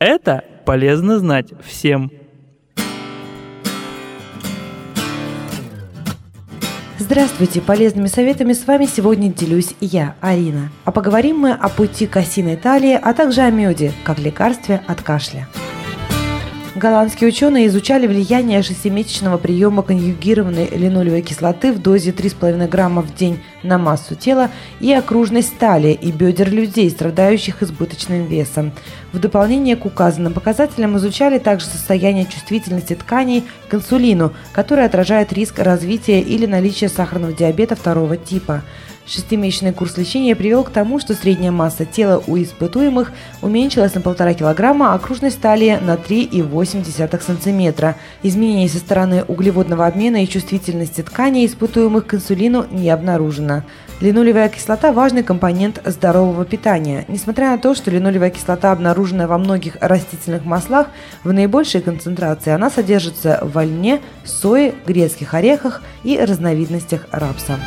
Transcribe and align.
Это 0.00 0.44
полезно 0.64 1.18
знать 1.18 1.48
всем. 1.62 2.10
Здравствуйте! 6.98 7.60
Полезными 7.60 8.06
советами 8.06 8.54
с 8.54 8.66
вами 8.66 8.86
сегодня 8.86 9.30
делюсь 9.30 9.74
я, 9.82 10.16
Арина. 10.22 10.70
А 10.86 10.90
поговорим 10.90 11.40
мы 11.40 11.52
о 11.52 11.68
пути 11.68 12.06
к 12.06 12.16
осиной 12.16 12.56
талии, 12.56 12.94
а 12.94 13.12
также 13.12 13.42
о 13.42 13.50
меде, 13.50 13.92
как 14.02 14.18
лекарстве 14.18 14.80
от 14.86 15.02
кашля. 15.02 15.46
Голландские 16.76 17.28
ученые 17.28 17.66
изучали 17.66 18.06
влияние 18.06 18.62
шестимесячного 18.62 19.38
приема 19.38 19.82
конъюгированной 19.82 20.68
линолевой 20.70 21.20
кислоты 21.20 21.72
в 21.72 21.82
дозе 21.82 22.12
3,5 22.12 22.68
грамма 22.68 23.02
в 23.02 23.12
день 23.12 23.40
на 23.64 23.76
массу 23.76 24.14
тела 24.14 24.50
и 24.78 24.92
окружность 24.92 25.58
талии 25.58 25.94
и 25.94 26.12
бедер 26.12 26.48
людей, 26.48 26.88
страдающих 26.88 27.64
избыточным 27.64 28.26
весом. 28.26 28.70
В 29.12 29.18
дополнение 29.18 29.74
к 29.74 29.84
указанным 29.84 30.32
показателям 30.32 30.96
изучали 30.96 31.38
также 31.38 31.66
состояние 31.66 32.26
чувствительности 32.26 32.94
тканей 32.94 33.42
к 33.68 33.74
инсулину, 33.74 34.32
который 34.52 34.84
отражает 34.84 35.32
риск 35.32 35.58
развития 35.58 36.20
или 36.20 36.46
наличия 36.46 36.88
сахарного 36.88 37.32
диабета 37.32 37.74
второго 37.74 38.16
типа. 38.16 38.62
Шестимесячный 39.10 39.72
курс 39.72 39.96
лечения 39.96 40.36
привел 40.36 40.62
к 40.62 40.70
тому, 40.70 41.00
что 41.00 41.14
средняя 41.14 41.50
масса 41.50 41.84
тела 41.84 42.22
у 42.28 42.36
испытуемых 42.36 43.10
уменьшилась 43.42 43.92
на 43.94 44.00
полтора 44.00 44.34
килограмма, 44.34 44.92
а 44.92 44.94
окружность 44.94 45.40
талии 45.40 45.80
на 45.82 45.96
3,8 45.96 47.20
сантиметра. 47.20 47.96
Изменений 48.22 48.68
со 48.68 48.78
стороны 48.78 49.24
углеводного 49.24 49.84
обмена 49.84 50.22
и 50.22 50.28
чувствительности 50.28 51.02
тканей 51.02 51.44
испытуемых 51.44 52.06
к 52.06 52.14
инсулину 52.14 52.66
не 52.70 52.88
обнаружено. 52.88 53.64
Линолевая 54.00 54.48
кислота– 54.48 54.92
важный 54.94 55.24
компонент 55.24 55.82
здорового 55.84 56.44
питания. 56.44 57.04
Несмотря 57.08 57.50
на 57.50 57.58
то, 57.58 57.74
что 57.74 57.90
линолевая 57.90 58.30
кислота 58.30 58.70
обнаружена 58.70 59.26
во 59.26 59.38
многих 59.38 59.76
растительных 59.80 60.44
маслах, 60.44 60.86
в 61.24 61.32
наибольшей 61.32 61.80
концентрации 61.80 62.52
она 62.52 62.70
содержится 62.70 63.40
в 63.42 63.60
льне, 63.60 64.00
сое, 64.24 64.72
грецких 64.86 65.34
орехах 65.34 65.82
и 66.04 66.16
разновидностях 66.16 67.08
рапса. 67.10 67.58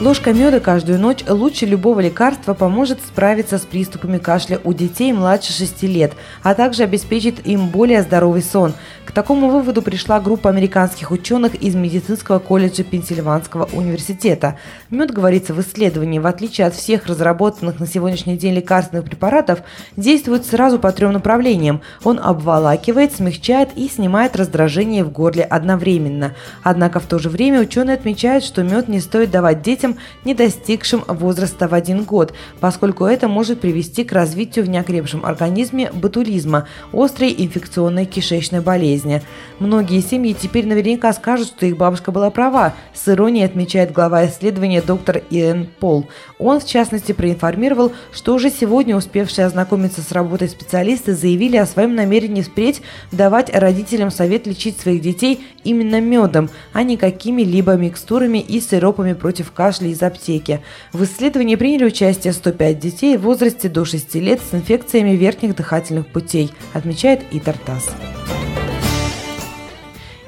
Ложка 0.00 0.32
меда 0.32 0.60
каждую 0.60 0.98
ночь 0.98 1.22
лучше 1.28 1.66
любого 1.66 2.00
лекарства 2.00 2.54
поможет 2.54 3.00
справиться 3.00 3.58
с 3.58 3.66
приступами 3.66 4.16
кашля 4.16 4.58
у 4.64 4.72
детей 4.72 5.12
младше 5.12 5.52
6 5.52 5.82
лет, 5.82 6.12
а 6.42 6.54
также 6.54 6.84
обеспечит 6.84 7.46
им 7.46 7.68
более 7.68 8.00
здоровый 8.00 8.40
сон. 8.40 8.72
К 9.04 9.12
такому 9.12 9.50
выводу 9.50 9.82
пришла 9.82 10.20
группа 10.20 10.48
американских 10.48 11.10
ученых 11.10 11.56
из 11.56 11.74
медицинского 11.74 12.38
колледжа 12.38 12.84
Пенсильванского 12.84 13.68
университета. 13.72 14.56
Мед, 14.88 15.10
говорится 15.10 15.52
в 15.52 15.60
исследовании, 15.60 16.18
в 16.18 16.26
отличие 16.26 16.68
от 16.68 16.74
всех 16.74 17.06
разработанных 17.06 17.80
на 17.80 17.86
сегодняшний 17.86 18.38
день 18.38 18.54
лекарственных 18.54 19.04
препаратов, 19.04 19.62
действует 19.96 20.46
сразу 20.46 20.78
по 20.78 20.92
трем 20.92 21.12
направлениям. 21.12 21.82
Он 22.04 22.20
обволакивает, 22.22 23.12
смягчает 23.12 23.70
и 23.74 23.88
снимает 23.88 24.36
раздражение 24.36 25.02
в 25.02 25.10
горле 25.10 25.42
одновременно. 25.42 26.34
Однако 26.62 27.00
в 27.00 27.06
то 27.06 27.18
же 27.18 27.28
время 27.28 27.60
ученые 27.60 27.94
отмечают, 27.94 28.44
что 28.44 28.62
мед 28.62 28.86
не 28.88 29.00
стоит 29.00 29.32
давать 29.32 29.60
детям, 29.60 29.89
детям, 29.90 29.96
не 30.24 30.34
достигшим 30.34 31.04
возраста 31.06 31.68
в 31.68 31.74
один 31.74 32.04
год, 32.04 32.32
поскольку 32.60 33.04
это 33.04 33.28
может 33.28 33.60
привести 33.60 34.04
к 34.04 34.12
развитию 34.12 34.64
в 34.64 34.68
неокрепшем 34.68 35.24
организме 35.24 35.90
ботулизма, 35.92 36.66
острой 36.92 37.34
инфекционной 37.36 38.06
кишечной 38.06 38.60
болезни. 38.60 39.22
Многие 39.58 40.00
семьи 40.00 40.34
теперь 40.38 40.66
наверняка 40.66 41.12
скажут, 41.12 41.48
что 41.48 41.66
их 41.66 41.76
бабушка 41.76 42.12
была 42.12 42.30
права, 42.30 42.74
с 42.94 43.08
иронией 43.08 43.44
отмечает 43.44 43.92
глава 43.92 44.26
исследования 44.26 44.82
доктор 44.82 45.22
Иэн 45.30 45.68
Пол. 45.78 46.08
Он, 46.38 46.60
в 46.60 46.66
частности, 46.66 47.12
проинформировал, 47.12 47.92
что 48.12 48.34
уже 48.34 48.50
сегодня 48.50 48.96
успевшие 48.96 49.46
ознакомиться 49.46 50.02
с 50.02 50.12
работой 50.12 50.48
специалисты 50.48 51.14
заявили 51.14 51.56
о 51.56 51.66
своем 51.66 51.94
намерении 51.94 52.42
впредь 52.42 52.82
давать 53.12 53.54
родителям 53.54 54.10
совет 54.10 54.46
лечить 54.46 54.78
своих 54.78 55.02
детей 55.02 55.40
именно 55.64 56.00
медом, 56.00 56.50
а 56.72 56.82
не 56.82 56.96
какими-либо 56.96 57.74
микстурами 57.74 58.38
и 58.38 58.60
сиропами 58.60 59.12
против 59.12 59.52
кашля 59.52 59.79
нашли 59.80 59.90
из 59.90 60.02
аптеки. 60.02 60.60
В 60.92 61.04
исследовании 61.04 61.56
приняли 61.56 61.84
участие 61.84 62.32
105 62.32 62.78
детей 62.78 63.16
в 63.16 63.22
возрасте 63.22 63.68
до 63.68 63.84
6 63.84 64.14
лет 64.16 64.40
с 64.40 64.54
инфекциями 64.54 65.10
верхних 65.10 65.56
дыхательных 65.56 66.06
путей, 66.06 66.52
отмечает 66.74 67.22
Итартас. 67.30 67.90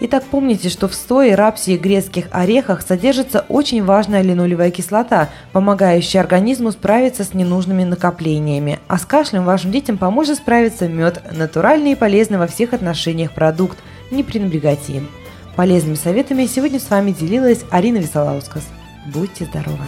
Итак, 0.04 0.24
помните, 0.30 0.68
что 0.68 0.88
в 0.88 0.94
сое, 0.94 1.36
рапсе 1.36 1.74
и 1.74 1.78
грецких 1.78 2.26
орехах 2.32 2.82
содержится 2.82 3.44
очень 3.48 3.84
важная 3.84 4.22
линолевая 4.22 4.72
кислота, 4.72 5.28
помогающая 5.52 6.20
организму 6.20 6.72
справиться 6.72 7.22
с 7.22 7.34
ненужными 7.34 7.84
накоплениями. 7.84 8.80
А 8.88 8.98
с 8.98 9.04
кашлем 9.04 9.44
вашим 9.44 9.70
детям 9.70 9.98
поможет 9.98 10.38
справиться 10.38 10.88
мед, 10.88 11.22
натуральный 11.30 11.92
и 11.92 11.96
полезный 11.96 12.38
во 12.38 12.48
всех 12.48 12.72
отношениях 12.72 13.32
продукт. 13.32 13.78
Не 14.10 14.24
пренебрегайте 14.24 14.94
им. 14.94 15.08
Полезными 15.54 15.94
советами 15.94 16.46
сегодня 16.46 16.80
с 16.80 16.90
вами 16.90 17.12
делилась 17.12 17.60
Арина 17.70 17.98
Висолаускас. 17.98 18.64
Будьте 19.06 19.46
здоровы! 19.46 19.84